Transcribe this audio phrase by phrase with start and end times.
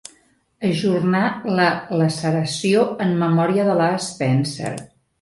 [0.69, 1.21] Ajornar
[1.59, 1.69] la
[2.01, 4.79] laceració en memòria de la Spencer.